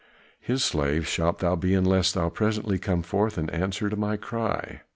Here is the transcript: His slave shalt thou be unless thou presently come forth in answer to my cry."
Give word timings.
His 0.39 0.63
slave 0.63 1.05
shalt 1.05 1.37
thou 1.37 1.55
be 1.55 1.75
unless 1.75 2.11
thou 2.11 2.29
presently 2.29 2.79
come 2.79 3.03
forth 3.03 3.37
in 3.37 3.51
answer 3.51 3.87
to 3.87 3.95
my 3.95 4.17
cry." 4.17 4.81